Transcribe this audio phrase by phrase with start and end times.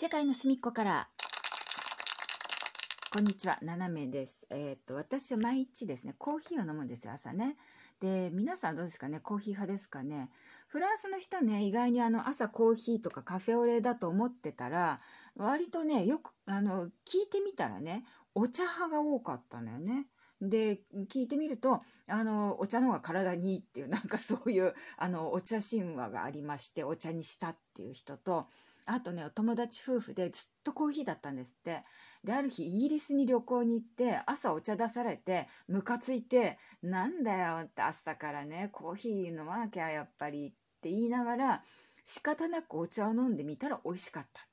[0.00, 1.08] 世界の隅っこから。
[3.12, 4.46] こんにちは、ななめです。
[4.48, 7.58] えーっと、私は毎日ですね、コーヒーを飲むんですよ、朝ね。
[8.00, 10.30] で、皆さんどうですかね、コーヒー派ですかね。
[10.68, 15.00] フランスの人はね、意外にあの、朝コーヒーとかカフェオレだと思ってたら、
[15.36, 16.92] 割とね、よく、あの、聞い
[17.30, 20.06] てみたらね、お茶派が多かったのよね。
[20.40, 20.80] で、
[21.10, 28.48] 聞いてみると、あの、お茶の方が体にいいっていう、なんかそういう、あの、お茶神話がありまして、お茶にしたっていう人と、
[28.86, 31.84] あとね、お友達夫婦でずっとコーヒーだったんですって。
[32.24, 41.62] で、ある日、イギリスに旅行に行って、朝お茶出されて、ムカついて、なんだよって朝からね、コーヒー飲まなきゃやっぱりって言いながら、
[42.04, 44.46] 仕方なくお茶を飲んでみたら美味しかった。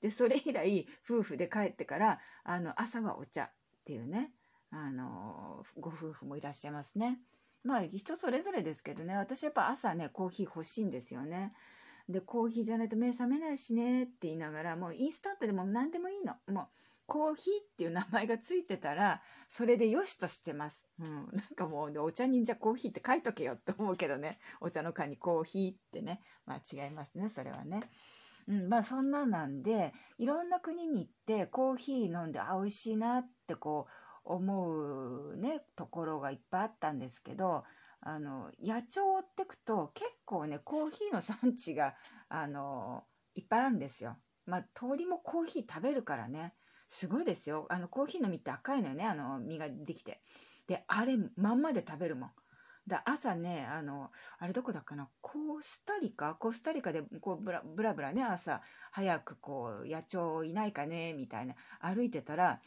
[0.00, 3.50] で、それ以来、夫婦で帰ってから、あの、朝はお茶っ
[3.84, 4.32] ていうね、
[4.70, 7.18] あの、ご夫婦もいらっしゃいますね。
[7.62, 11.52] まあ、人それぞれですけどね、私やっぱ朝ね、コーヒー欲しいんですよね。
[12.08, 16.34] で、コーヒーじゃないと目覚めないしねって言いながら、もうインスタントでも何でもいいの。
[16.52, 16.66] もう、
[17.06, 20.86] コーヒーっていう名前がついてたら、それでよしとしてます。
[20.98, 21.28] うん。
[21.32, 24.38] なんかもう、お茶にじゃコーヒーって書いとけよって思うけどね。
[24.60, 26.20] お茶の間にコーヒーってね。
[26.46, 27.82] まあ違いますね、それはね。
[28.48, 33.92] うん、まあそんななんで、いろんな国に行ってコーヒー飲んで、あ、美味しいなってこう、
[34.24, 37.64] 思うね、ところがいっぱいあったんですけど、
[38.00, 41.94] あの、野鳥を追ってくと結構ね、コーヒーの産地が、
[42.30, 44.16] あの、いっぱいあるんですよ。
[44.46, 46.54] まあ鳥もコーヒー食べるからね。
[46.86, 47.66] すごいですよ。
[47.68, 50.22] あの、コーヒーの実って赤いのよね、あの、実ができて。
[50.66, 52.30] で、あれ、まんまで食べるもん。
[52.86, 56.34] だ朝ね、あの、あれどこだっかな、コスタリカ？
[56.34, 62.60] コスタリカで、こう、ブラブラブラね、朝、早くこう、野鳥いないかね、みたいな、歩いてたら、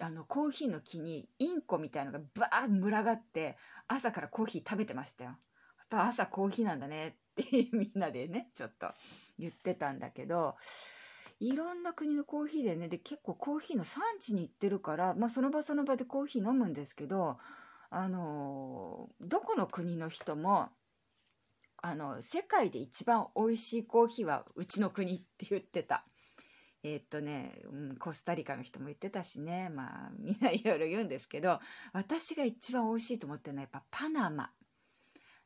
[0.00, 3.56] あの、コーヒーの木にインコみたいのがバーッ群がって、
[3.86, 5.36] 朝からコーヒー食べてましたよ。
[5.92, 8.88] ぱ朝コーヒーなんだねってみんなでね、ちょっと
[9.38, 10.56] 言ってたんだけど、
[11.38, 17.36] いろんな国のコーヒーでね、で、結構コーヒーの産地に行ってるから、まあその場その場でコーヒー飲むんですけど、
[17.90, 20.70] あのどこの国の人も、
[21.82, 26.04] あの、世界で一番美味しいコーヒーはうちの国って言ってた。
[26.84, 31.60] えっとね、うん、コスタリカの人も言ってたしね、まあみんないろいろ言うんですけど、
[31.92, 34.50] 私が一番美味しいと思ってるのはやっぱパナマ。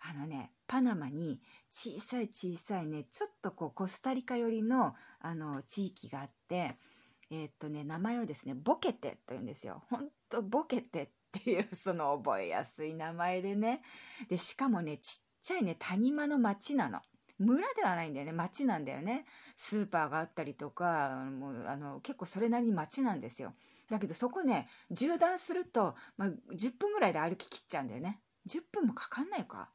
[0.09, 1.41] あのね、パナマに
[1.71, 6.77] 小さい小さいね、ちょっとこうコスタリカ寄りのあの地域があって、
[7.31, 9.83] えーっとね、名前をですね、ボケテと言うんですよ。
[9.91, 13.83] ほんとボケテっていう その覚えやすい名前でね。
[14.29, 17.01] で、しかもね、ちっちゃいね、谷間の町なの。
[17.39, 19.27] 村ではないんだよね、町なんだよね。
[19.57, 23.55] スーパーがあったりとか、もうあの結構それなりに町なんですよ。
[23.91, 28.21] だけどそこね、縦断すると、まあ、10分ぐらいで歩き切っちゃうんだよね。
[28.47, 29.71] 10分もかかんないか。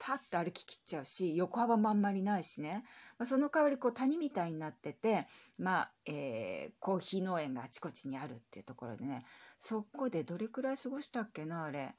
[0.00, 2.84] たって歩き切っちゃうし、横幅もあんまりないしね。
[3.18, 5.26] まあ、その代わりこう谷みたいになってて、
[5.58, 9.26] まあ、えーコーヒー農園があちこちにあるっていうところでね、
[9.58, 11.94] そこでどれくらい過ごしたっけな、あれ。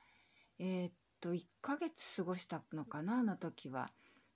[0.58, 3.92] えーっと、1ヶ月過ごしたのかな、あの時は。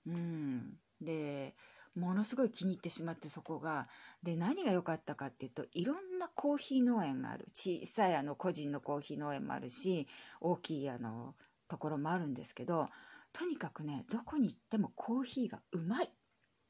[0.06, 0.78] うん。
[1.00, 1.56] で、
[1.96, 3.88] ものすごい気に入ってしまってそこが。
[4.22, 7.46] で、何が良かったかっていうと、いろんなコーヒー農園がある。
[7.52, 10.06] 小さいあの個人のコーヒー農園もあるし、
[10.40, 11.34] 大きいあの
[11.68, 12.88] ところもあるんですけど、
[13.36, 16.08] とにかくね、どこに行ってもコーヒーがうまい。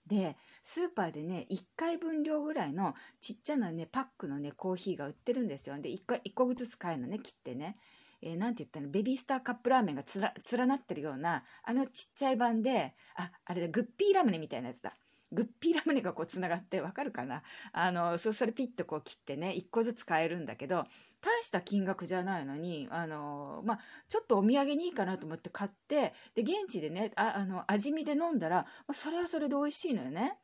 [0.05, 5.81] で、スーパーでね、1回分量ぐらいのちっちゃなね、パックのね、コーヒーが売ってるんですよ。
[5.81, 7.79] で、1個 ,1 個ずつ買えるのね、切ってね。
[8.21, 10.03] えーて言ったの、ベビースターカップラーメンが
[10.51, 14.97] 連なってるような、あのちっちゃい版で、あ、あれだ、グッピーラムネみたいなやつだ。
[15.33, 17.43] グッピーラムネがこうつながってわかるかな？
[17.73, 20.85] あの、そ、それピッとこう切ってね、1個ずつ買えるんだけど、
[21.21, 30.39] 大した金額じゃないのに、あの、まあ、ちょっとお土産にいいかなと思って買って、で、現地でね、あ、あの、味見で飲んだら、それはそれで美味しいのよね。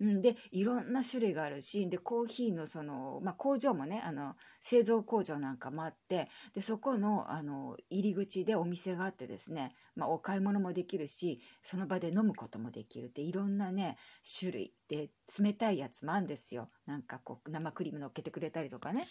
[0.00, 13.96] うん、で、いろんな種類があるし、で、コーヒーのその、まあ、工場もね、あの、製造工場なんかもあって、で、そこの、あの、入り口でお店があってですね、まあ、お買い物もできるし、その場で飲むこともできるって、いろんなね、
[14.38, 16.70] 種類で、冷たいやつもあるんですよ。
[16.86, 19.04] なんかこう、生クリーム乗っけてくれたりとかね。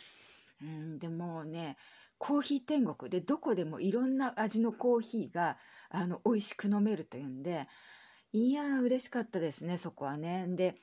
[0.61, 1.75] うん、でもね、
[2.17, 5.57] コーヒー天国でどこでもいろんな味のコーヒーが、
[5.89, 7.67] あの、美味しく飲めるというんで、
[8.37, 10.45] いやー、嬉しかったですね、そこはね。
[10.47, 10.75] で、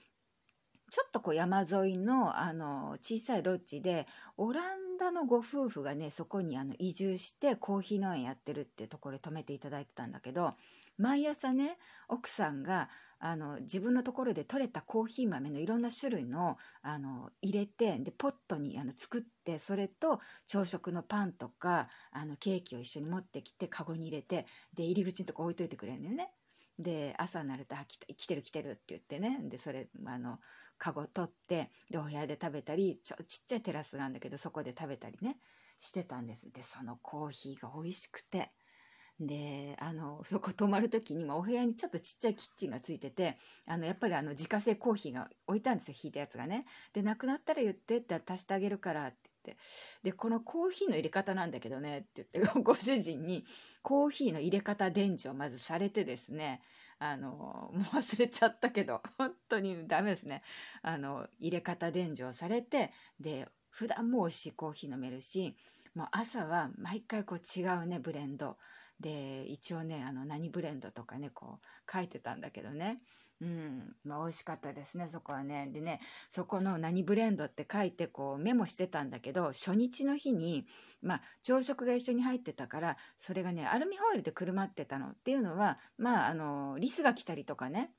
[0.90, 4.06] ちょっとこう山沿いのあの小さいロッジで
[4.36, 10.54] オランダのご夫婦がねそこにあの移住してコーヒー農園やってるってところで泊めていただいてたんだけど
[10.98, 11.78] 毎朝ね
[12.08, 26.30] 奥さんがあの自分のところで採れたコーヒー豆のいろんな種類のあの入れてでポットにあの作ってそれと朝食のパンとかあのケーキを一緒に持ってきてカゴに入れてで入り口のとこ置いといてくれるんだよね。
[26.78, 29.38] で朝になると「あ来て来てる来てる」って言ってね。
[29.42, 30.40] でそれあの
[30.76, 35.38] カゴ取ってでお部屋で食べたりちょちっちゃいテラスがあるんだけどそこで食べたりね
[35.78, 36.50] してたんです。
[36.52, 38.50] でそのコーヒーが美味しくて。
[39.20, 46.66] であのそこ泊まる時に、まあ、お部屋にちょっとちっちゃいキッチンがついててあのやっぱりあの自家製コーヒーが置いたんですよ引いたやつがね。
[46.92, 49.30] でなくなったら言ってって足してあげるからって
[50.02, 53.44] でこのコーヒーの入れ方なんだけどねって言って ご主人に
[53.82, 56.62] コーヒーの入れ方伝授をまずされてですね
[56.98, 60.42] あのもう忘れちゃったけど 本当にダメですね。
[60.82, 65.56] あの入れ方伝授をされてで普段も美味しいコーヒー飲めるし
[65.94, 68.56] もう朝は毎回こう違うねブレンド。
[69.00, 73.00] で一応ねあの何ブレンドとかねこう書いてたんだけどね。
[73.40, 75.68] うんまあ、美味しかったですねそこはね。
[75.72, 80.66] でねそこの何ブレンドって書いてこうメモしてたんだけど初日の日に、
[81.02, 87.92] まあ、朝食が一緒に入ってたからそれがねアルミホイルでくるまってたのっていうのはまああのリスが来たりとかね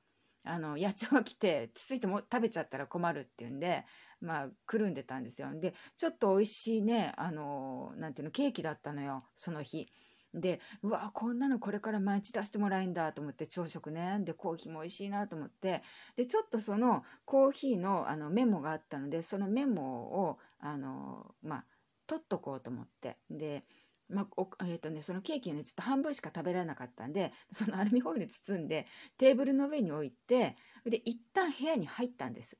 [0.44, 3.84] あの野鳥が来てつついても食べちゃったら困るっていうんで
[4.20, 5.48] まあくるんでたんですよ。
[5.54, 9.86] でちょっと美味しいねあのなんていうのケーキだったのよその日。
[10.36, 14.18] でうわこんなのこれから毎日出してもらえんだと思って朝食ね。
[14.20, 15.82] でコーヒーも美味しいなと思って。
[16.16, 21.64] でちょっとそのコーヒーのあのメモがあったのでそのメモをあのまあ
[22.06, 23.16] 取っとこうと思って。
[23.30, 23.64] で
[24.08, 28.86] まあおえーとね、そのケーキをねちょっと半分しか食べられなかったんでそのアルミホイル包んで
[29.18, 30.54] テーブルの上に置いて
[30.84, 32.56] で一旦部屋に入ったんです。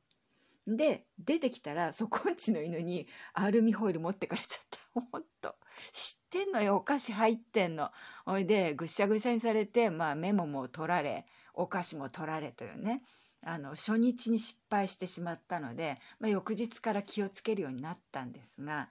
[0.66, 5.00] で出てきたらそこんちの犬にアルミホイル持ってかれちゃった。
[5.12, 5.54] ほんと。
[5.92, 7.90] 知ってんのよお菓子入ってんの
[8.24, 13.02] ほいでぐしゃぐしゃにされて、まあ、メモも取られお菓子も取られというね
[13.44, 18.88] あの初日に失敗してしまったので、まあ、翌日から気をつけるようになったんですが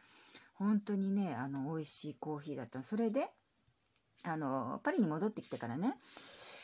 [0.53, 2.81] 本当にねあの美味しいコーヒーだった。
[2.81, 3.27] それで
[4.23, 5.95] あのパリに戻ってきてからね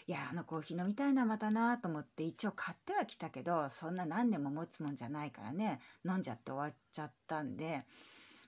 [0.07, 7.83] いやあのコーヒー飲みたいなまたなと思って一応買ってはきたけどそんな何年も持つもんじゃないからね飲んじゃって終わっちゃったんで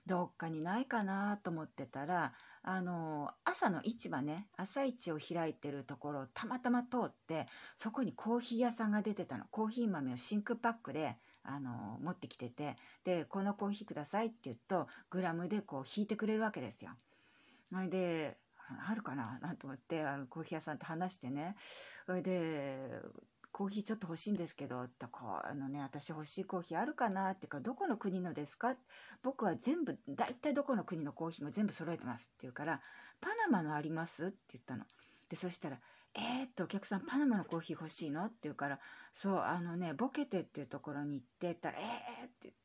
[0.06, 9.44] どっかにないかなと思ってたらあの朝の市場ね朝市を開いてるところをたまたま通ってそこにコーヒー屋さんが出てたの。
[9.50, 16.90] コーヒー豆を真空パックであの持ってきててでこのコーヒーくださいって言うとグラムでこう引いてくれるわけですよ。
[17.90, 18.36] で
[18.88, 19.38] あるかな？
[19.42, 21.56] なんて思ってあのコーヒー屋さんと話してね。
[22.06, 23.00] それで
[23.56, 28.74] コーヒーちょっと欲しいんですけど、とこう、あのね、私欲しいコーヒーあるかなっていうか、どこの国のですか？
[29.22, 32.80] 僕は全部、大体どこの国のコーヒーも全部揃えてますって言うから、
[33.20, 34.84] パナマのありますって言ったの。
[35.28, 35.78] で、そしたら、
[36.14, 38.80] えー、っと、お客さん、パナマのコーヒー欲しいのって言うから、
[39.12, 42.60] そう、あのね、ボケテっていうところに行ってったら、えーって言って、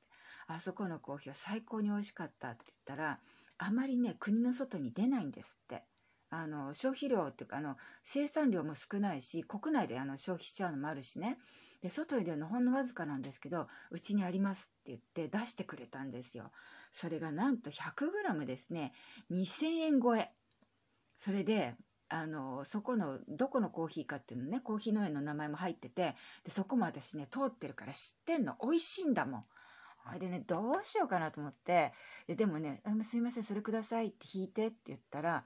[0.48, 3.20] あそこのコーヒーは最高に美味しかったって言ったら、
[3.60, 5.84] あまりね、国の外に出ないんですって。
[6.32, 11.40] あの消費量っていうかあの生産量も少ないし国内であの消費しちゃうのもあるしね。
[11.82, 16.52] で外に出るのほんのわずかなんですけどうちにありますって言って出してくれたんですよ。
[16.92, 18.94] それがなんと 100g ですね。
[19.32, 20.32] 2000円超え。
[21.18, 21.76] それで
[22.10, 28.56] あのそこのどこのコーヒーかっていうのねコーヒー農園の名前も入っててでそこも私ね通ってるから知ってんの。
[28.62, 29.46] 美味しいんだもん。
[30.06, 31.94] あれでねどうしようかなと思って。
[32.28, 35.46] ででもね「すいませんそれください」って引いてって言ったら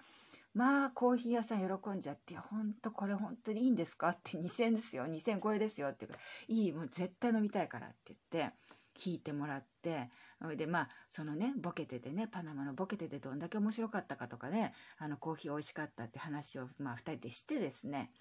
[0.53, 8.55] まあコーヒー屋さん喜んじゃって「ほんとこれ本当にいいんですか?」って2000円ですよ2000超えですよって言うか「いいもう絶対飲みたいから」って言って
[9.03, 18.11] 引いてもらってそれでまあそのねボケてでねパナマのボケてでどんだけ面白かったかとかねあのコーヒー美味しかったって話をまあ2人でしてですね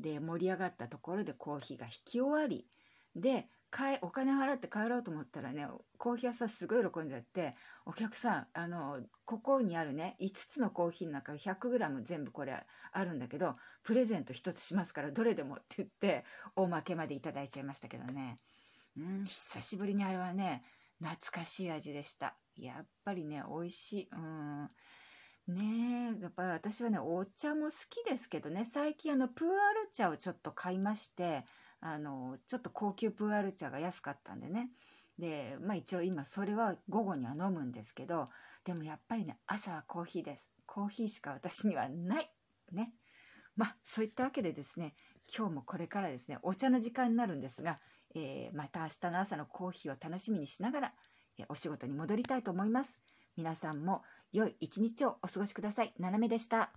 [0.00, 2.66] で盛り上がったところでコーヒーが引き終わり
[3.14, 3.48] で
[4.02, 5.66] お金払って帰ろうと思ったらね
[5.98, 7.54] コーヒー屋さんすごい喜んじゃって
[7.84, 12.54] お客さんあのここにあるね5つのコーヒーの中 100g 全部これ
[12.92, 18.38] あるんだけどプレゼント1つしますからどれでもって言っておまけまでいただいちゃいましたけどね。
[18.96, 20.62] うん久しぶりにあれはね
[21.02, 22.34] 懐かしい味でした。
[22.56, 24.08] やっぱりね美味しい。
[24.10, 24.70] うん。
[25.48, 31.44] ねえやっぱり私はねお茶も好きですけどね最近あのプーアル茶をちょっと買いまして
[31.92, 34.70] あのちょっと高級プーアル茶が安かったんでね。
[35.18, 38.28] でまあ一応今それは午後には飲むんですけど
[38.64, 40.50] でもやっぱりね朝はコーヒーです。
[40.66, 42.30] コーヒーしか私にはない。
[42.72, 42.92] ね。
[43.56, 44.94] まあそういったわけでですね
[45.36, 47.78] 今日もこれからですねお茶の時間になるんですが、
[48.14, 50.92] えー、また明日の朝のコーヒーを楽しみにしながら、
[51.38, 52.98] えー、お仕事に戻りたいと思います。
[53.36, 54.02] 皆さんも
[54.32, 55.94] 良い一日をお過ごしください。
[55.98, 56.72] ななめでした。